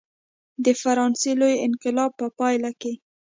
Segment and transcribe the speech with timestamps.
[0.63, 2.93] د فرانسې لوی انقلاب په پایله کې.